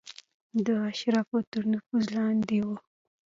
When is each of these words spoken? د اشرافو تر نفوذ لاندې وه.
د 0.65 0.67
اشرافو 0.91 1.37
تر 1.51 1.63
نفوذ 1.71 2.05
لاندې 2.17 2.59
وه. 2.65 2.77